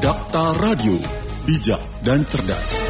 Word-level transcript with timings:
Dakta 0.00 0.56
Radio, 0.56 0.96
bijak 1.44 1.76
dan 2.00 2.24
cerdas. 2.24 2.80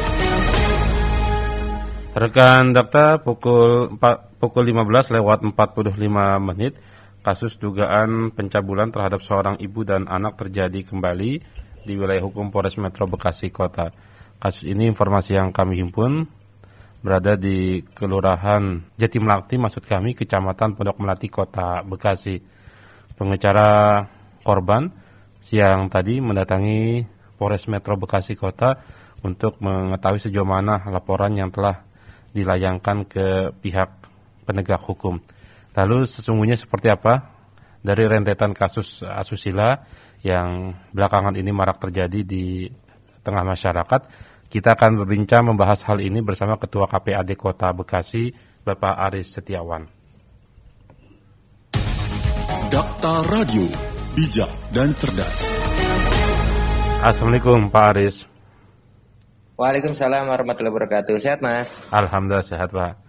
Rekan 2.15 2.71
Dakta 2.71 3.19
pukul 3.19 3.99
4, 3.99 4.39
pukul 4.39 4.71
15 4.71 5.19
lewat 5.19 5.43
45 5.43 5.91
menit 6.39 6.79
kasus 7.19 7.59
dugaan 7.59 8.31
pencabulan 8.31 8.95
terhadap 8.95 9.19
seorang 9.19 9.59
ibu 9.59 9.83
dan 9.83 10.07
anak 10.07 10.39
terjadi 10.39 10.87
kembali 10.87 11.31
di 11.83 11.93
wilayah 11.99 12.23
hukum 12.23 12.47
Polres 12.47 12.79
Metro 12.79 13.11
Bekasi 13.11 13.51
Kota. 13.51 13.91
Kasus 14.39 14.71
ini 14.71 14.87
informasi 14.87 15.35
yang 15.35 15.51
kami 15.51 15.83
himpun 15.83 16.23
berada 17.03 17.35
di 17.35 17.83
Kelurahan 17.91 18.87
Jatimlakti 18.95 19.59
maksud 19.59 19.83
kami 19.83 20.15
Kecamatan 20.15 20.79
Pondok 20.79 21.03
Melati 21.03 21.27
Kota 21.27 21.83
Bekasi. 21.83 22.39
Pengecara 23.19 23.99
korban 24.47 25.00
siang 25.41 25.89
tadi 25.89 26.21
mendatangi 26.21 27.03
Polres 27.35 27.65
Metro 27.65 27.97
Bekasi 27.97 28.37
Kota 28.37 28.77
untuk 29.25 29.57
mengetahui 29.61 30.21
sejauh 30.21 30.45
mana 30.45 30.85
laporan 30.89 31.33
yang 31.33 31.49
telah 31.49 31.81
dilayangkan 32.31 33.09
ke 33.09 33.49
pihak 33.59 33.89
penegak 34.45 34.81
hukum. 34.85 35.19
Lalu 35.73 36.05
sesungguhnya 36.05 36.55
seperti 36.55 36.93
apa 36.93 37.33
dari 37.81 38.05
rentetan 38.05 38.53
kasus 38.53 39.01
asusila 39.01 39.81
yang 40.21 40.77
belakangan 40.93 41.33
ini 41.33 41.49
marak 41.49 41.81
terjadi 41.81 42.21
di 42.21 42.69
tengah 43.25 43.45
masyarakat? 43.45 44.01
Kita 44.51 44.75
akan 44.75 45.01
berbincang 45.01 45.47
membahas 45.47 45.79
hal 45.87 46.03
ini 46.03 46.19
bersama 46.19 46.59
Ketua 46.59 46.83
KPAD 46.83 47.39
Kota 47.39 47.71
Bekasi, 47.71 48.35
Bapak 48.67 48.99
Aris 49.07 49.31
Setiawan. 49.31 49.87
Dakta 52.67 53.23
Radio, 53.31 53.67
bijak 54.11 54.51
dan 54.75 54.91
cerdas. 54.99 55.47
Assalamualaikum 56.99 57.71
Pak 57.71 57.85
Aris. 57.95 58.27
Waalaikumsalam 59.55 60.27
warahmatullahi 60.27 60.73
wabarakatuh. 60.75 61.15
Sehat 61.15 61.39
Mas? 61.39 61.87
Alhamdulillah 61.95 62.43
sehat 62.43 62.75
Pak. 62.75 62.99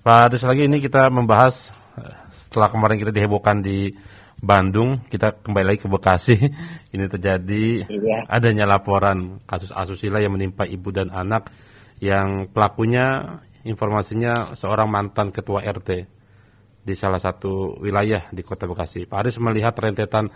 Pak 0.00 0.18
Aris 0.32 0.48
lagi 0.48 0.64
ini 0.64 0.80
kita 0.80 1.12
membahas 1.12 1.68
eh, 2.00 2.16
setelah 2.32 2.72
kemarin 2.72 2.96
kita 2.96 3.12
dihebohkan 3.12 3.60
di 3.60 3.92
Bandung, 4.40 5.04
kita 5.12 5.36
kembali 5.44 5.64
lagi 5.64 5.80
ke 5.84 5.88
Bekasi. 5.88 6.36
Ini 6.92 7.08
terjadi 7.08 7.88
iya. 7.88 8.28
adanya 8.28 8.68
laporan 8.68 9.40
kasus 9.48 9.72
asusila 9.72 10.20
yang 10.20 10.36
menimpa 10.36 10.68
ibu 10.68 10.92
dan 10.92 11.08
anak 11.08 11.48
yang 12.04 12.52
pelakunya 12.52 13.40
informasinya 13.64 14.52
seorang 14.52 14.92
mantan 14.92 15.32
ketua 15.32 15.64
RT 15.64 16.15
di 16.86 16.94
salah 16.94 17.18
satu 17.18 17.82
wilayah 17.82 18.30
di 18.30 18.46
Kota 18.46 18.70
Bekasi. 18.70 19.10
Pak 19.10 19.26
Aris 19.26 19.42
melihat 19.42 19.74
rentetan 19.74 20.30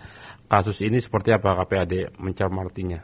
kasus 0.50 0.82
ini 0.82 0.98
seperti 0.98 1.30
apa 1.30 1.54
KPAD 1.62 2.18
mencermatinya? 2.18 2.98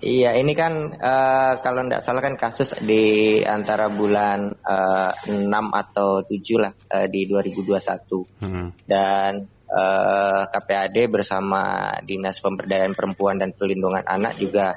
Iya, 0.00 0.38
ini 0.38 0.54
kan 0.54 0.94
uh, 0.94 1.54
kalau 1.62 1.86
tidak 1.86 2.02
salah 2.02 2.22
kan 2.22 2.34
kasus 2.34 2.74
di 2.82 3.38
antara 3.42 3.90
bulan 3.90 4.54
uh, 4.62 5.12
eh, 5.26 5.46
6 5.46 5.50
atau 5.52 6.22
7 6.26 6.62
lah 6.62 6.72
uh, 6.74 7.06
di 7.06 7.26
2021. 7.28 8.46
Hmm. 8.46 8.70
Dan 8.86 9.46
uh, 9.70 10.42
KPAD 10.48 10.96
bersama 11.10 11.92
Dinas 12.02 12.42
Pemberdayaan 12.42 12.94
Perempuan 12.94 13.38
dan 13.38 13.50
Pelindungan 13.52 14.06
Anak 14.06 14.38
juga 14.38 14.72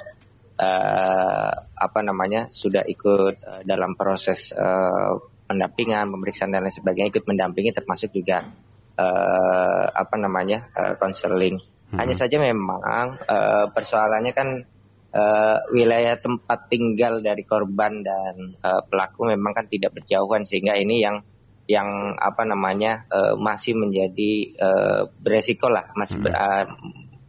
uh, 0.59 1.51
apa 1.73 1.99
namanya 2.03 2.49
sudah 2.49 2.83
ikut 2.85 3.35
uh, 3.41 3.61
dalam 3.63 3.95
proses 3.95 4.51
uh, 4.51 5.32
pendampingan, 5.53 6.09
pemeriksaan 6.09 6.49
dan 6.49 6.65
lain 6.65 6.73
sebagainya 6.73 7.13
ikut 7.13 7.25
mendampingi 7.29 7.71
termasuk 7.71 8.09
juga 8.11 8.49
uh, 8.97 9.85
apa 9.93 10.15
namanya 10.17 10.67
konseling. 10.97 11.61
Uh, 11.61 11.73
Hmm. 11.93 12.01
Hanya 12.01 12.17
saja 12.17 12.41
memang 12.41 12.81
uh, 13.29 13.69
persoalannya 13.69 14.33
kan 14.33 14.65
uh, 15.13 15.57
wilayah 15.69 16.17
tempat 16.17 16.65
tinggal 16.65 17.21
dari 17.21 17.45
korban 17.45 18.01
dan 18.01 18.57
uh, 18.65 18.81
pelaku 18.89 19.29
memang 19.29 19.53
kan 19.53 19.69
tidak 19.69 19.93
berjauhan 19.93 20.41
sehingga 20.41 20.73
ini 20.73 21.05
yang 21.05 21.21
yang 21.69 22.17
apa 22.17 22.49
namanya 22.49 23.05
uh, 23.13 23.37
masih 23.37 23.77
menjadi 23.77 24.57
uh, 24.57 25.01
beresiko 25.21 25.69
lah 25.69 25.93
masih 25.93 26.17
hmm. 26.17 26.25
ber, 26.25 26.33
uh, 26.33 26.65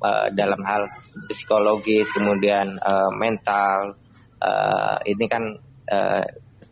uh, 0.01 0.27
dalam 0.33 0.65
hal 0.65 0.89
psikologis 1.29 2.17
kemudian 2.17 2.65
uh, 2.65 3.13
mental 3.13 3.93
uh, 4.41 4.97
ini 5.05 5.29
kan 5.29 5.61
uh, 5.93 6.25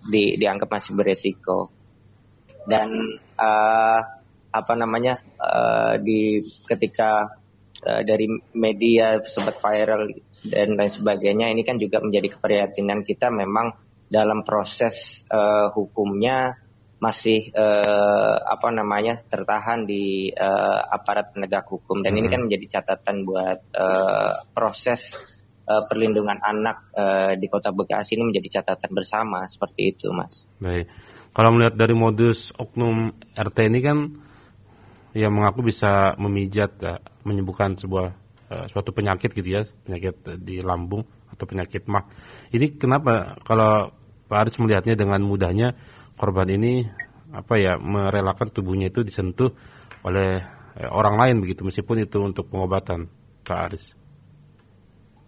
di, 0.06 0.34
dianggap 0.38 0.68
masih 0.68 0.92
beresiko 0.98 1.70
dan 2.66 2.90
uh, 3.38 4.00
apa 4.52 4.72
namanya 4.76 5.18
uh, 5.40 5.98
di 5.98 6.44
ketika 6.68 7.26
uh, 7.82 8.02
dari 8.04 8.28
media 8.54 9.18
sempat 9.22 9.58
viral 9.58 10.12
dan 10.46 10.74
lain 10.74 10.92
sebagainya 10.92 11.50
ini 11.50 11.62
kan 11.62 11.78
juga 11.78 12.02
menjadi 12.02 12.38
keprihatinan 12.38 13.06
kita 13.06 13.30
memang 13.30 13.78
dalam 14.10 14.44
proses 14.44 15.24
uh, 15.32 15.72
hukumnya 15.72 16.60
masih 17.02 17.50
uh, 17.58 18.38
apa 18.46 18.70
namanya 18.70 19.18
tertahan 19.26 19.82
di 19.82 20.30
uh, 20.30 20.78
aparat 20.86 21.34
penegak 21.34 21.66
hukum 21.66 21.98
dan 21.98 22.14
hmm. 22.14 22.20
ini 22.22 22.28
kan 22.30 22.40
menjadi 22.46 22.78
catatan 22.78 23.26
buat 23.26 23.58
uh, 23.74 24.38
proses 24.54 25.18
uh, 25.66 25.82
perlindungan 25.86 26.38
anak 26.42 26.90
uh, 26.94 27.32
di 27.38 27.46
Kota 27.46 27.70
Bekasi 27.70 28.18
ini 28.18 28.32
menjadi 28.32 28.62
catatan 28.62 28.90
bersama 28.92 29.46
seperti 29.46 29.94
itu, 29.94 30.10
Mas. 30.10 30.46
Baik. 30.58 30.90
Kalau 31.32 31.50
melihat 31.54 31.74
dari 31.78 31.94
modus 31.96 32.52
oknum 32.60 33.14
RT 33.32 33.58
ini 33.72 33.80
kan 33.80 33.98
yang 35.12 35.32
mengaku 35.32 35.64
bisa 35.64 36.16
memijat 36.16 36.76
uh, 36.84 37.00
menyembuhkan 37.24 37.76
sebuah 37.76 38.06
uh, 38.52 38.66
suatu 38.68 38.92
penyakit 38.92 39.32
gitu 39.32 39.48
ya 39.48 39.62
penyakit 39.84 40.40
di 40.40 40.60
lambung 40.64 41.04
atau 41.32 41.44
penyakit 41.48 41.88
mah 41.88 42.04
ini 42.52 42.76
kenapa 42.76 43.40
kalau 43.44 43.92
Pak 44.28 44.38
Aris 44.48 44.56
melihatnya 44.60 44.96
dengan 44.96 45.20
mudahnya 45.24 45.76
korban 46.16 46.48
ini 46.48 46.84
apa 47.32 47.56
ya 47.60 47.76
merelakan 47.80 48.52
tubuhnya 48.52 48.92
itu 48.92 49.04
disentuh 49.04 49.52
oleh 50.04 50.40
orang 50.92 51.16
lain 51.16 51.36
begitu 51.44 51.64
meskipun 51.64 52.04
itu 52.04 52.20
untuk 52.20 52.48
pengobatan 52.48 53.08
Pak 53.44 53.58
Aris 53.68 53.84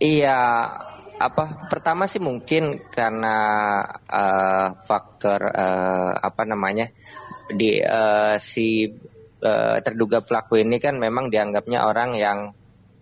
iya 0.05 0.69
apa 1.17 1.71
pertama 1.73 2.05
sih 2.05 2.21
mungkin 2.21 2.85
karena 2.93 3.37
uh, 4.05 4.77
faktor 4.85 5.41
uh, 5.49 6.13
apa 6.21 6.43
namanya 6.45 6.93
di 7.49 7.81
uh, 7.81 8.37
si 8.37 8.93
uh, 9.41 9.79
terduga 9.81 10.21
pelaku 10.21 10.61
ini 10.61 10.77
kan 10.77 11.01
memang 11.01 11.33
dianggapnya 11.33 11.89
orang 11.89 12.13
yang 12.13 12.53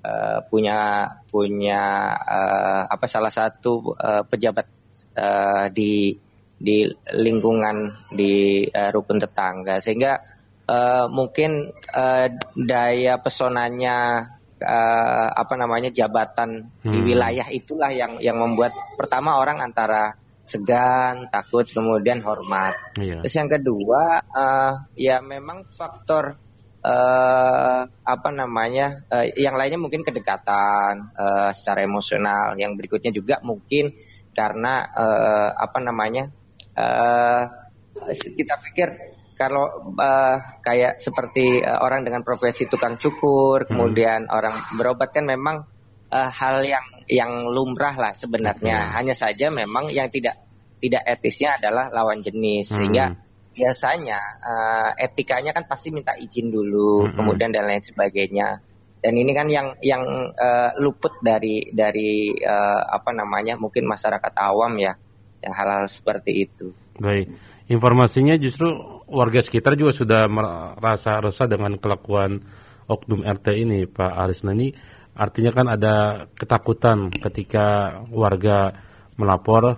uh, 0.06 0.38
punya 0.46 1.10
punya 1.26 2.14
uh, 2.14 2.82
apa 2.86 3.06
salah 3.10 3.34
satu 3.34 3.96
uh, 3.98 4.22
pejabat 4.28 4.66
uh, 5.18 5.66
di 5.72 6.14
di 6.62 6.86
lingkungan 7.18 8.06
di 8.14 8.62
uh, 8.70 8.90
rukun 8.94 9.18
tetangga. 9.18 9.82
Sehingga 9.82 10.22
uh, 10.70 11.10
mungkin 11.10 11.74
uh, 11.90 12.26
daya 12.54 13.18
pesonanya 13.18 14.28
uh, 14.62 15.28
apa 15.34 15.54
namanya 15.58 15.90
jabatan 15.90 16.70
hmm. 16.82 16.92
di 16.94 16.98
wilayah 17.02 17.46
itulah 17.50 17.90
yang 17.90 18.22
yang 18.22 18.38
membuat 18.38 18.72
pertama 18.96 19.36
orang 19.36 19.60
antara 19.60 20.16
segan, 20.42 21.30
takut, 21.30 21.62
kemudian 21.70 22.18
hormat. 22.18 22.74
Iya. 22.98 23.22
Terus 23.22 23.34
yang 23.38 23.50
kedua, 23.50 24.18
uh, 24.26 24.74
ya 24.98 25.22
memang 25.22 25.62
faktor 25.70 26.34
uh, 26.82 27.82
apa 27.86 28.28
namanya, 28.34 29.06
uh, 29.06 29.22
yang 29.38 29.54
lainnya 29.54 29.78
mungkin 29.78 30.02
kedekatan 30.02 31.14
uh, 31.14 31.50
secara 31.54 31.86
emosional. 31.86 32.58
Yang 32.58 32.74
berikutnya 32.74 33.14
juga 33.14 33.38
mungkin 33.46 33.94
karena 34.34 34.82
uh, 34.90 35.48
apa 35.54 35.78
namanya, 35.78 36.26
uh, 36.74 37.46
kita 38.10 38.58
pikir 38.66 38.98
kalau 39.38 39.94
uh, 39.96 40.36
kayak 40.62 41.00
seperti 41.00 41.64
uh, 41.64 41.80
orang 41.82 42.04
dengan 42.04 42.22
profesi 42.22 42.68
tukang 42.68 43.00
cukur, 43.00 43.64
hmm. 43.64 43.68
kemudian 43.72 44.20
orang 44.30 44.54
berobat 44.78 45.10
kan 45.10 45.26
memang 45.26 45.66
uh, 46.12 46.30
hal 46.30 46.62
yang 46.62 46.84
yang 47.10 47.48
lumrah 47.48 47.96
lah 47.96 48.12
sebenarnya. 48.14 48.78
Hmm. 48.78 48.90
Hanya 49.02 49.14
saja 49.16 49.50
memang 49.50 49.90
yang 49.90 50.12
tidak 50.12 50.38
tidak 50.82 51.02
etisnya 51.06 51.58
adalah 51.62 51.88
lawan 51.94 52.20
jenis 52.20 52.70
hmm. 52.70 52.74
sehingga 52.76 53.06
biasanya 53.52 54.18
uh, 54.40 54.90
etikanya 54.96 55.52
kan 55.52 55.68
pasti 55.68 55.92
minta 55.92 56.16
izin 56.16 56.48
dulu, 56.48 57.08
hmm. 57.08 57.14
kemudian 57.16 57.52
dan 57.52 57.68
lain 57.68 57.84
sebagainya. 57.84 58.60
Dan 59.02 59.18
ini 59.18 59.34
kan 59.34 59.50
yang 59.50 59.74
yang 59.82 60.06
uh, 60.30 60.70
luput 60.78 61.18
dari 61.26 61.66
dari 61.74 62.30
uh, 62.38 62.82
apa 62.86 63.10
namanya 63.10 63.58
mungkin 63.58 63.82
masyarakat 63.82 64.30
awam 64.38 64.78
ya, 64.78 64.94
yang 65.42 65.54
hal-hal 65.58 65.90
seperti 65.90 66.46
itu. 66.46 66.70
Baik, 67.02 67.34
informasinya 67.66 68.38
justru 68.38 68.70
warga 69.12 69.44
sekitar 69.44 69.76
juga 69.76 69.92
sudah 69.92 70.24
merasa 70.32 71.20
resah 71.20 71.44
dengan 71.44 71.76
kelakuan 71.76 72.40
oknum 72.88 73.22
RT 73.22 73.46
ini, 73.60 73.84
Pak 73.84 74.12
Aris. 74.16 74.42
Ini 74.42 74.72
Artinya 75.12 75.52
kan 75.52 75.66
ada 75.68 76.24
ketakutan 76.32 77.12
ketika 77.12 78.00
warga 78.08 78.72
melapor 79.20 79.76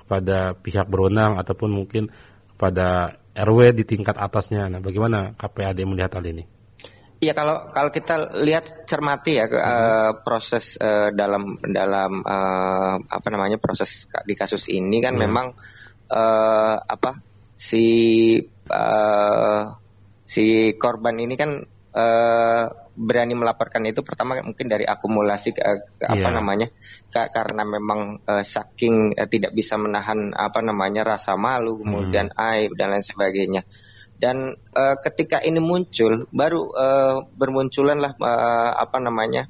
kepada 0.00 0.56
pihak 0.56 0.88
berwenang 0.88 1.36
ataupun 1.36 1.68
mungkin 1.68 2.08
kepada 2.56 3.20
RW 3.36 3.76
di 3.76 3.84
tingkat 3.84 4.16
atasnya. 4.16 4.72
Nah, 4.72 4.80
bagaimana 4.80 5.36
KPAD 5.36 5.84
melihat 5.84 6.16
hal 6.16 6.24
ini? 6.24 6.44
Iya 7.20 7.36
kalau 7.36 7.68
kalau 7.76 7.92
kita 7.92 8.40
lihat 8.40 8.88
cermati 8.88 9.36
ya 9.36 9.44
uh, 9.44 10.24
proses 10.24 10.80
uh, 10.80 11.12
dalam 11.12 11.60
dalam 11.60 12.24
uh, 12.24 12.96
apa 12.96 13.28
namanya 13.28 13.60
proses 13.60 14.08
di 14.24 14.32
kasus 14.32 14.72
ini 14.72 15.04
kan 15.04 15.20
hmm. 15.20 15.28
memang 15.28 15.52
uh, 16.08 16.80
apa 16.80 17.20
si 17.60 17.84
uh, 18.70 19.76
si 20.24 20.78
korban 20.78 21.18
ini 21.18 21.34
kan 21.34 21.66
uh, 21.94 22.64
berani 22.94 23.34
melaporkan 23.34 23.82
itu 23.88 24.04
pertama 24.04 24.38
mungkin 24.44 24.66
dari 24.68 24.84
akumulasi 24.86 25.56
uh, 25.56 25.80
apa 26.04 26.28
yeah. 26.28 26.34
namanya 26.34 26.68
karena 27.10 27.62
memang 27.66 28.20
uh, 28.28 28.44
saking 28.44 29.16
uh, 29.16 29.26
tidak 29.26 29.56
bisa 29.56 29.80
menahan 29.80 30.30
apa 30.36 30.60
namanya 30.62 31.02
rasa 31.02 31.34
malu 31.34 31.80
kemudian 31.80 32.30
hmm. 32.30 32.46
aib 32.54 32.70
dan 32.76 32.94
lain 32.94 33.04
sebagainya 33.04 33.62
dan 34.20 34.52
uh, 34.76 34.96
ketika 35.00 35.40
ini 35.40 35.58
muncul 35.58 36.28
baru 36.28 36.62
uh, 36.76 37.16
bermunculanlah 37.24 38.20
uh, 38.20 38.72
apa 38.76 38.98
namanya 39.00 39.48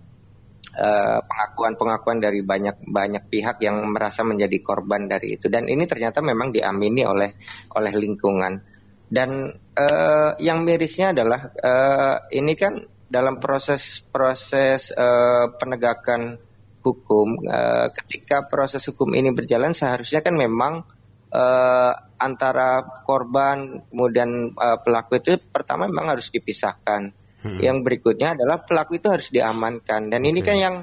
pengakuan-pengakuan 0.70 2.22
uh, 2.22 2.30
dari 2.30 2.46
banyak 2.46 2.86
banyak 2.86 3.26
pihak 3.26 3.58
yang 3.58 3.82
merasa 3.90 4.22
menjadi 4.22 4.54
korban 4.62 5.10
dari 5.10 5.34
itu 5.34 5.50
dan 5.50 5.66
ini 5.66 5.82
ternyata 5.82 6.22
memang 6.22 6.54
diamini 6.54 7.02
oleh 7.02 7.34
oleh 7.74 7.92
lingkungan 7.98 8.69
dan 9.10 9.58
uh, 9.74 10.30
yang 10.38 10.62
mirisnya 10.62 11.10
adalah 11.10 11.50
uh, 11.58 12.16
ini 12.30 12.54
kan 12.54 12.86
dalam 13.10 13.42
proses 13.42 14.06
proses 14.06 14.94
uh, 14.94 15.50
penegakan 15.58 16.38
hukum 16.80 17.42
uh, 17.44 17.90
ketika 17.90 18.46
proses 18.46 18.86
hukum 18.86 19.10
ini 19.12 19.34
berjalan 19.34 19.74
seharusnya 19.74 20.22
kan 20.22 20.38
memang 20.38 20.86
uh, 21.34 21.92
antara 22.22 22.86
korban 23.02 23.82
kemudian 23.90 24.54
uh, 24.54 24.78
pelaku 24.78 25.18
itu 25.18 25.42
pertama 25.50 25.90
memang 25.90 26.14
harus 26.14 26.30
dipisahkan. 26.30 27.10
Hmm. 27.40 27.56
Yang 27.56 27.88
berikutnya 27.88 28.36
adalah 28.36 28.60
pelaku 28.62 29.00
itu 29.00 29.08
harus 29.08 29.32
diamankan 29.32 30.12
dan 30.12 30.20
ini 30.22 30.44
kan 30.44 30.56
yang 30.60 30.76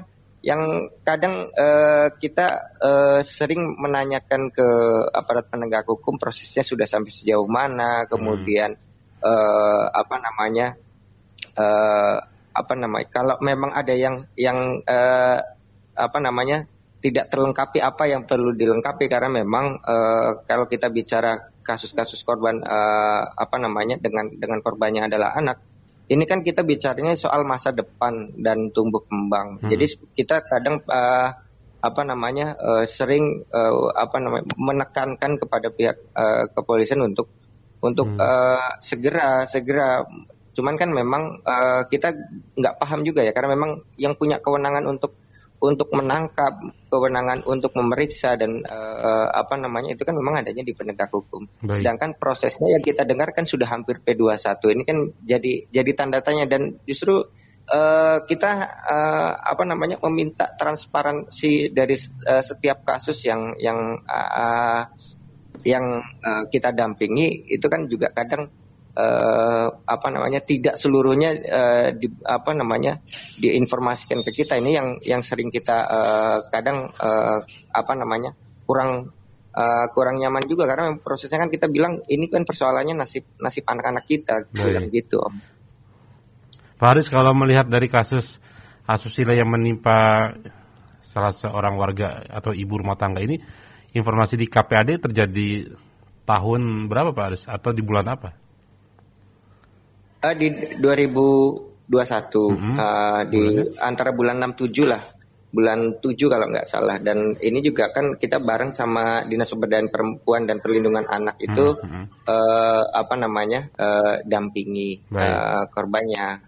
yang 0.48 0.88
kadang 1.04 1.52
uh, 1.52 2.08
kita 2.16 2.72
uh, 2.80 3.20
sering 3.20 3.76
menanyakan 3.76 4.48
ke 4.48 4.68
aparat 5.12 5.52
penegak 5.52 5.84
hukum 5.84 6.16
prosesnya 6.16 6.64
sudah 6.64 6.88
sampai 6.88 7.12
sejauh 7.12 7.44
mana, 7.44 8.08
kemudian 8.08 8.72
hmm. 8.72 9.28
uh, 9.28 9.84
apa 9.92 10.16
namanya 10.16 10.80
uh, 11.52 12.16
apa 12.56 12.74
namanya 12.80 13.06
kalau 13.12 13.36
memang 13.44 13.76
ada 13.76 13.92
yang 13.92 14.24
yang 14.40 14.80
uh, 14.88 15.36
apa 15.92 16.18
namanya 16.24 16.64
tidak 16.98 17.28
terlengkapi 17.28 17.78
apa 17.84 18.08
yang 18.08 18.24
perlu 18.24 18.56
dilengkapi 18.56 19.06
karena 19.06 19.28
memang 19.44 19.84
uh, 19.84 20.42
kalau 20.48 20.64
kita 20.64 20.88
bicara 20.88 21.52
kasus-kasus 21.60 22.24
korban 22.24 22.64
uh, 22.64 23.22
apa 23.36 23.56
namanya 23.60 24.00
dengan 24.00 24.32
dengan 24.32 24.64
korbannya 24.64 25.12
adalah 25.12 25.36
anak 25.36 25.60
ini 26.08 26.24
kan 26.24 26.40
kita 26.40 26.64
bicaranya 26.64 27.12
soal 27.14 27.44
masa 27.44 27.70
depan 27.72 28.32
dan 28.40 28.72
tumbuh 28.72 29.04
kembang 29.04 29.60
hmm. 29.60 29.68
jadi 29.68 29.84
kita 30.16 30.40
kadang 30.48 30.80
uh, 30.88 31.36
apa 31.78 32.02
namanya 32.02 32.58
uh, 32.58 32.84
sering 32.88 33.46
uh, 33.54 33.92
apa 33.94 34.18
namanya 34.18 34.44
menekankan 34.58 35.38
kepada 35.38 35.70
pihak 35.70 35.96
uh, 36.16 36.50
kepolisian 36.50 37.04
untuk 37.04 37.30
untuk 37.78 38.10
hmm. 38.10 38.18
uh, 38.18 38.80
segera 38.82 39.46
segera 39.46 40.02
cuman 40.58 40.74
kan 40.74 40.90
memang 40.90 41.38
uh, 41.46 41.86
kita 41.86 42.18
nggak 42.58 42.82
paham 42.82 43.06
juga 43.06 43.22
ya 43.22 43.30
karena 43.30 43.54
memang 43.54 43.86
yang 43.94 44.18
punya 44.18 44.42
kewenangan 44.42 44.90
untuk 44.90 45.14
untuk 45.58 45.90
menangkap, 45.90 46.62
kewenangan 46.86 47.42
untuk 47.42 47.74
memeriksa 47.74 48.38
dan 48.38 48.62
uh, 48.62 49.26
apa 49.34 49.58
namanya 49.58 49.94
itu 49.94 50.06
kan 50.06 50.14
memang 50.14 50.38
adanya 50.38 50.62
di 50.62 50.70
penegak 50.70 51.10
hukum. 51.10 51.50
Baik. 51.62 51.82
Sedangkan 51.82 52.14
prosesnya 52.14 52.78
yang 52.78 52.82
kita 52.82 53.02
dengar 53.02 53.34
kan 53.34 53.42
sudah 53.42 53.66
hampir 53.66 53.98
P21. 53.98 54.54
Ini 54.62 54.82
kan 54.86 54.98
jadi 55.26 55.52
jadi 55.70 55.90
tanda 55.98 56.22
tanya 56.22 56.46
dan 56.46 56.78
justru 56.86 57.26
uh, 57.68 58.18
kita 58.22 58.50
uh, 58.86 59.32
apa 59.34 59.62
namanya 59.66 59.98
meminta 60.06 60.46
transparansi 60.54 61.74
dari 61.74 61.96
uh, 62.26 62.42
setiap 62.42 62.86
kasus 62.86 63.26
yang 63.26 63.58
yang 63.58 63.98
uh, 64.06 64.82
yang 65.66 65.84
uh, 66.22 66.44
kita 66.46 66.70
dampingi 66.70 67.50
itu 67.50 67.66
kan 67.66 67.88
juga 67.90 68.12
kadang 68.12 68.52
uh, 68.98 69.66
apa 69.86 70.08
namanya 70.10 70.42
tidak 70.42 70.74
seluruhnya 70.74 71.30
uh, 71.38 71.88
di, 71.94 72.10
apa 72.26 72.50
namanya 72.52 72.98
diinformasikan 73.38 74.26
ke 74.26 74.30
kita 74.34 74.58
ini 74.58 74.74
yang 74.74 74.88
yang 75.06 75.22
sering 75.22 75.54
kita 75.54 75.86
uh, 75.86 76.38
kadang 76.50 76.90
uh, 76.98 77.38
apa 77.70 77.92
namanya 77.94 78.34
kurang 78.66 79.14
uh, 79.54 79.86
kurang 79.94 80.18
nyaman 80.18 80.44
juga 80.50 80.66
karena 80.66 80.98
prosesnya 80.98 81.38
kan 81.38 81.50
kita 81.50 81.70
bilang 81.70 82.02
ini 82.10 82.26
kan 82.26 82.42
persoalannya 82.42 82.98
nasib 82.98 83.24
nasib 83.38 83.64
anak-anak 83.64 84.04
kita 84.04 84.50
Baik. 84.50 84.90
gitu 84.90 85.22
om. 85.22 85.38
Pak 86.78 86.88
Haris 86.94 87.10
kalau 87.10 87.34
melihat 87.34 87.66
dari 87.66 87.90
kasus 87.90 88.38
asusila 88.86 89.34
yang 89.34 89.50
menimpa 89.50 90.30
salah 91.02 91.34
seorang 91.34 91.74
warga 91.74 92.22
atau 92.28 92.54
ibu 92.54 92.78
rumah 92.78 92.94
tangga 92.94 93.18
ini 93.18 93.40
informasi 93.96 94.38
di 94.38 94.46
KPAD 94.46 95.10
terjadi 95.10 95.74
tahun 96.28 96.86
berapa 96.86 97.16
Pak 97.16 97.24
Haris 97.24 97.42
atau 97.48 97.72
di 97.72 97.80
bulan 97.80 98.06
apa? 98.12 98.47
Uh, 100.18 100.34
di 100.34 100.50
2021 100.82 101.86
mm 101.86 102.58
-hmm. 102.58 102.74
uh, 102.74 103.22
di 103.30 103.38
Bulannya? 103.38 103.78
antara 103.78 104.10
bulan 104.10 104.36
6 104.42 104.66
7 104.66 104.90
lah. 104.90 105.02
Bulan 105.48 106.02
7 106.02 106.18
kalau 106.28 106.46
nggak 106.50 106.66
salah 106.68 106.98
dan 107.00 107.38
ini 107.40 107.62
juga 107.62 107.88
kan 107.94 108.18
kita 108.18 108.42
bareng 108.42 108.74
sama 108.74 109.24
Dinas 109.24 109.48
Pemberdayaan 109.54 109.88
Perempuan 109.88 110.44
dan 110.44 110.58
Perlindungan 110.58 111.06
Anak 111.06 111.38
itu 111.38 111.78
mm 111.78 111.86
-hmm. 111.86 112.04
uh, 112.26 112.82
apa 112.90 113.14
namanya? 113.14 113.70
Uh, 113.78 114.18
dampingi 114.26 115.06
uh, 115.14 115.70
korbannya. 115.70 116.42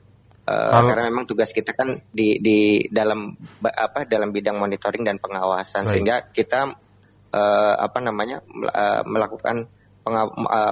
Uh, 0.51 0.71
kalau... 0.75 0.91
karena 0.91 1.03
memang 1.07 1.31
tugas 1.31 1.55
kita 1.55 1.71
kan 1.71 2.03
di 2.11 2.43
di 2.43 2.91
dalam 2.91 3.39
apa 3.63 4.03
dalam 4.03 4.35
bidang 4.35 4.59
monitoring 4.59 5.07
dan 5.07 5.23
pengawasan 5.23 5.87
Baik. 5.87 5.91
sehingga 5.95 6.17
kita 6.35 6.75
uh, 7.35 7.75
apa 7.79 7.99
namanya 8.03 8.43
uh, 8.51 9.07
melakukan 9.07 9.71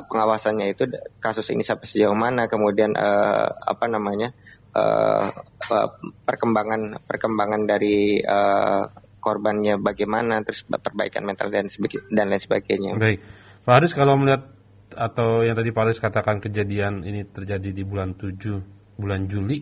pengawasannya 0.09 0.73
itu 0.73 0.89
kasus 1.21 1.53
ini 1.53 1.61
sampai 1.61 1.85
sejauh 1.85 2.17
mana 2.17 2.49
kemudian 2.49 2.97
uh, 2.97 3.49
apa 3.61 3.87
namanya 3.87 4.33
uh, 4.73 5.29
uh, 5.69 5.89
perkembangan 6.25 7.05
perkembangan 7.05 7.69
dari 7.69 8.19
uh, 8.25 8.89
korbannya 9.21 9.77
bagaimana 9.83 10.41
terus 10.47 10.65
perbaikan 10.65 11.27
mental 11.27 11.53
dan 11.53 11.69
dan 12.09 12.27
lain 12.31 12.41
sebagainya. 12.41 12.97
Baik, 12.97 13.21
Pak 13.67 13.75
Haris 13.75 13.93
kalau 13.93 14.17
melihat 14.17 14.49
atau 14.97 15.45
yang 15.45 15.55
tadi 15.55 15.71
Pak 15.71 15.83
Haris 15.85 16.01
katakan 16.01 16.41
kejadian 16.41 17.05
ini 17.05 17.29
terjadi 17.29 17.71
di 17.71 17.85
bulan 17.85 18.17
7 18.17 18.97
bulan 18.97 19.29
Juli 19.29 19.61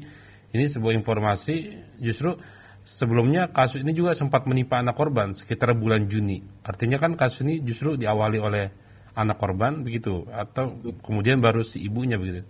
ini 0.55 0.65
sebuah 0.71 0.95
informasi 0.95 1.55
justru 1.99 2.39
sebelumnya 2.87 3.51
kasus 3.51 3.83
ini 3.83 3.91
juga 3.91 4.15
sempat 4.15 4.47
menimpa 4.47 4.79
anak 4.79 4.95
korban 4.95 5.35
sekitar 5.35 5.75
bulan 5.75 6.07
Juni. 6.07 6.39
Artinya 6.63 7.03
kan 7.03 7.19
kasus 7.19 7.43
ini 7.43 7.59
justru 7.67 7.99
diawali 7.99 8.39
oleh 8.39 8.86
anak 9.17 9.41
korban 9.41 9.81
begitu 9.81 10.29
atau 10.29 10.77
kemudian 11.01 11.41
baru 11.41 11.65
si 11.65 11.81
ibunya 11.81 12.21
begitu? 12.21 12.45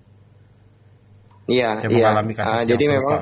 Iya, 1.46 1.86
yang 1.86 1.92
iya. 1.94 2.06
Mengalami 2.10 2.32
kasus 2.34 2.50
uh, 2.50 2.64
jadi 2.66 2.84
memang 2.98 3.18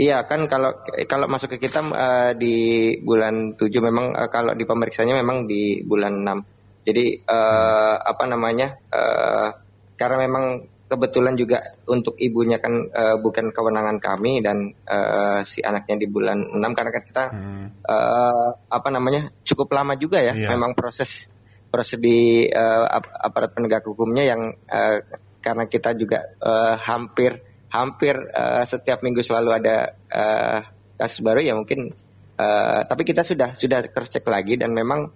Iya 0.00 0.24
kan 0.24 0.48
kalau 0.48 0.80
kalau 1.04 1.28
masuk 1.28 1.60
ke 1.60 1.68
kita 1.68 1.84
uh, 1.84 2.32
di 2.32 2.96
bulan 3.04 3.52
7 3.52 3.68
memang 3.84 4.16
uh, 4.16 4.32
kalau 4.32 4.56
di 4.56 4.64
pemeriksaannya 4.64 5.12
memang 5.20 5.44
di 5.44 5.84
bulan 5.84 6.24
6. 6.24 6.88
Jadi 6.88 7.20
uh, 7.28 8.00
hmm. 8.00 8.08
apa 8.08 8.24
namanya? 8.24 8.68
Uh, 8.88 9.52
karena 10.00 10.24
memang 10.24 10.64
kebetulan 10.88 11.36
juga 11.36 11.76
untuk 11.84 12.16
ibunya 12.16 12.56
kan 12.56 12.88
uh, 12.88 13.20
bukan 13.20 13.52
kewenangan 13.52 14.00
kami 14.00 14.40
dan 14.40 14.72
uh, 14.88 15.44
si 15.44 15.60
anaknya 15.60 16.00
di 16.00 16.06
bulan 16.08 16.48
6 16.48 16.56
karena 16.72 16.90
kan 16.96 17.04
kita 17.04 17.24
hmm. 17.36 17.66
uh, 17.84 18.48
apa 18.72 18.88
namanya? 18.88 19.28
cukup 19.44 19.68
lama 19.76 20.00
juga 20.00 20.24
ya 20.24 20.32
iya. 20.32 20.48
memang 20.48 20.72
proses 20.72 21.28
proses 21.70 21.96
di 22.02 22.50
uh, 22.50 22.84
aparat 22.98 23.54
penegak 23.54 23.86
hukumnya 23.86 24.26
yang 24.26 24.54
uh, 24.68 24.98
karena 25.40 25.64
kita 25.70 25.96
juga 25.96 26.36
uh, 26.42 26.76
hampir 26.76 27.40
hampir 27.70 28.18
uh, 28.34 28.66
setiap 28.66 29.00
minggu 29.00 29.22
selalu 29.22 29.50
ada 29.56 29.94
uh, 30.10 30.58
kasus 30.98 31.22
baru 31.22 31.40
ya 31.40 31.54
mungkin 31.56 31.94
uh, 32.36 32.80
tapi 32.84 33.02
kita 33.06 33.22
sudah 33.22 33.54
sudah 33.56 33.86
kercek 33.88 34.26
lagi 34.26 34.58
dan 34.58 34.74
memang 34.74 35.08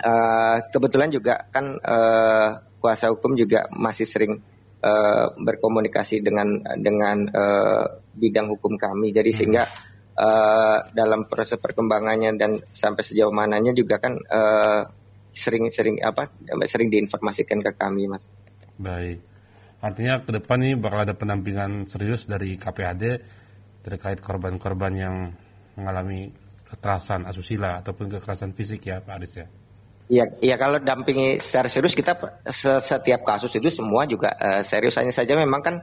uh, 0.00 0.56
kebetulan 0.72 1.10
juga 1.10 1.50
kan 1.50 1.76
uh, 1.82 2.48
kuasa 2.78 3.10
hukum 3.12 3.34
juga 3.34 3.66
masih 3.74 4.06
sering 4.06 4.40
uh, 4.80 5.26
berkomunikasi 5.36 6.22
dengan 6.22 6.62
dengan 6.78 7.28
uh, 7.28 7.84
bidang 8.14 8.48
hukum 8.50 8.78
kami 8.78 9.10
jadi 9.10 9.28
hmm. 9.28 9.36
sehingga 9.36 9.64
uh, 10.16 10.88
dalam 10.94 11.26
proses 11.28 11.58
perkembangannya 11.58 12.38
dan 12.38 12.62
sampai 12.70 13.02
sejauh 13.04 13.34
mananya 13.34 13.74
juga 13.74 13.98
kan 13.98 14.16
uh, 14.16 15.01
sering-sering 15.32 16.00
apa 16.04 16.28
sering 16.68 16.92
diinformasikan 16.92 17.64
ke 17.64 17.72
kami 17.76 18.08
mas. 18.08 18.36
Baik. 18.76 19.20
Artinya 19.82 20.22
ke 20.22 20.30
depan 20.38 20.62
ini 20.62 20.78
bakal 20.78 21.02
ada 21.02 21.14
pendampingan 21.18 21.90
serius 21.90 22.30
dari 22.30 22.54
KPAD 22.54 23.02
terkait 23.82 24.22
korban-korban 24.22 24.92
yang 24.94 25.14
mengalami 25.74 26.30
kekerasan 26.70 27.26
asusila 27.26 27.82
ataupun 27.82 28.08
kekerasan 28.08 28.54
fisik 28.54 28.86
ya 28.86 29.02
Pak 29.02 29.14
Aris 29.18 29.34
ya. 29.42 29.46
Iya, 30.12 30.24
iya 30.44 30.56
kalau 30.60 30.76
dampingi 30.76 31.40
secara 31.40 31.72
serius 31.72 31.96
kita 31.96 32.14
setiap 32.84 33.24
kasus 33.24 33.54
itu 33.56 33.72
semua 33.72 34.04
juga 34.04 34.36
uh, 34.36 34.60
serius 34.60 35.00
hanya 35.00 35.14
saja 35.14 35.32
memang 35.38 35.64
kan 35.64 35.74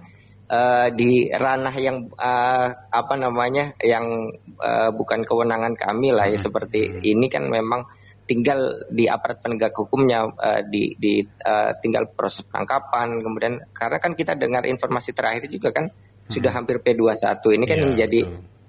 uh, 0.51 0.87
di 0.93 1.33
ranah 1.33 1.73
yang 1.73 2.13
uh, 2.13 2.67
apa 2.93 3.15
namanya 3.17 3.73
yang 3.81 4.29
uh, 4.59 4.89
bukan 4.93 5.25
kewenangan 5.25 5.73
kami 5.73 6.13
lah 6.13 6.29
ya 6.29 6.37
hmm. 6.37 6.45
seperti 6.45 6.81
hmm. 6.89 6.99
ini 7.01 7.25
kan 7.25 7.49
memang 7.49 7.89
tinggal 8.29 8.85
di 8.93 9.09
aparat 9.09 9.41
penegak 9.41 9.73
hukumnya 9.73 10.29
uh, 10.29 10.61
di, 10.61 10.93
di 10.93 11.25
uh, 11.25 11.73
tinggal 11.81 12.05
proses 12.13 12.45
penangkapan 12.45 13.25
kemudian 13.25 13.57
karena 13.73 13.97
kan 13.97 14.13
kita 14.13 14.37
dengar 14.37 14.69
informasi 14.69 15.17
terakhir 15.17 15.49
juga 15.49 15.73
kan 15.73 15.89
hmm. 15.89 16.29
sudah 16.29 16.53
hampir 16.53 16.77
P21 16.77 17.41
ini 17.57 17.65
kan 17.65 17.81
ya, 17.81 17.85
menjadi 17.89 18.21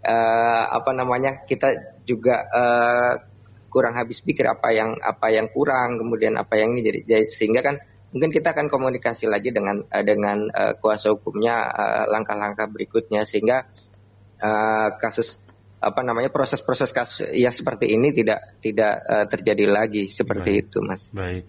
uh, 0.09 0.65
apa 0.73 0.91
namanya 0.97 1.45
kita 1.45 2.01
juga 2.09 2.41
uh, 2.49 3.13
kurang 3.69 4.01
habis 4.01 4.25
pikir 4.25 4.49
apa 4.49 4.73
yang 4.73 4.97
apa 5.05 5.29
yang 5.29 5.53
kurang 5.53 6.01
kemudian 6.01 6.41
apa 6.41 6.57
yang 6.57 6.73
ini 6.73 6.81
jadi, 6.81 7.01
jadi 7.05 7.25
sehingga 7.29 7.61
kan 7.61 7.77
mungkin 8.17 8.33
kita 8.33 8.57
akan 8.57 8.73
komunikasi 8.73 9.29
lagi 9.29 9.53
dengan 9.53 9.85
uh, 9.85 10.05
dengan 10.09 10.49
uh, 10.49 10.73
kuasa 10.81 11.13
hukumnya 11.13 11.69
langkah-langkah 12.09 12.65
uh, 12.65 12.73
berikutnya 12.73 13.29
sehingga 13.29 13.69
uh, 14.41 14.97
kasus 14.97 15.37
apa 15.81 16.01
namanya 16.05 16.29
proses-proses 16.29 16.93
kasus 16.93 17.25
ya 17.33 17.49
seperti 17.49 17.97
ini 17.97 18.13
tidak 18.13 18.61
tidak 18.61 19.01
uh, 19.01 19.25
terjadi 19.25 19.65
lagi 19.65 20.13
seperti 20.13 20.61
Baik. 20.61 20.63
itu 20.69 20.79
mas. 20.85 21.03
Baik, 21.17 21.45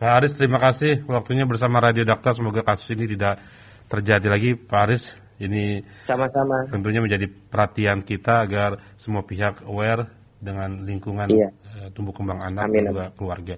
Pak 0.00 0.10
Aris 0.20 0.32
terima 0.40 0.56
kasih 0.56 1.04
waktunya 1.04 1.44
bersama 1.44 1.84
Radio 1.84 2.08
Dakta 2.08 2.32
semoga 2.32 2.64
kasus 2.64 2.96
ini 2.96 3.04
tidak 3.04 3.44
terjadi 3.92 4.26
lagi 4.26 4.56
Pak 4.56 4.80
Aris 4.88 5.12
ini 5.36 5.84
sama-sama 6.00 6.64
tentunya 6.72 7.04
menjadi 7.04 7.28
perhatian 7.28 8.00
kita 8.00 8.48
agar 8.48 8.80
semua 8.96 9.28
pihak 9.28 9.68
aware 9.68 10.08
dengan 10.40 10.80
lingkungan 10.84 11.28
iya. 11.28 11.52
uh, 11.52 11.88
tumbuh 11.92 12.16
kembang 12.16 12.40
anak 12.40 12.64
Amin. 12.68 12.88
dan 12.88 12.92
juga 12.92 13.06
keluarga. 13.12 13.56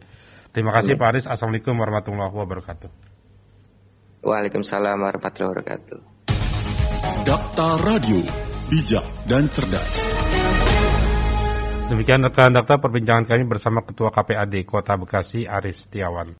Terima 0.50 0.72
kasih 0.72 0.96
Amin. 0.96 1.02
Pak 1.02 1.08
Aris. 1.12 1.24
Assalamualaikum 1.28 1.74
warahmatullahi 1.76 2.32
wabarakatuh. 2.32 2.90
Waalaikumsalam 4.26 4.96
warahmatullahi 4.98 5.52
wabarakatuh. 5.52 6.00
Dakta 7.26 7.68
Radio 7.82 8.45
bijak, 8.66 9.06
dan 9.30 9.46
cerdas. 9.50 10.02
Demikian 11.86 12.26
rekan 12.26 12.50
dakta 12.50 12.82
perbincangan 12.82 13.22
kami 13.22 13.46
bersama 13.46 13.86
Ketua 13.86 14.10
KPAD 14.10 14.66
Kota 14.66 14.98
Bekasi 14.98 15.46
Aris 15.46 15.86
Setiawan. 15.86 16.34